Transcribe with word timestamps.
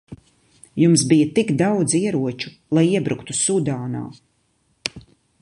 Jums 0.83 1.03
bija 1.11 1.27
tik 1.35 1.51
daudz 1.59 1.95
ieroču, 1.99 2.55
lai 2.79 2.85
iebruktu 2.95 3.37
Sudānā. 3.43 4.03